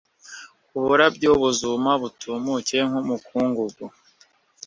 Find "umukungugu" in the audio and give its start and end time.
3.01-3.83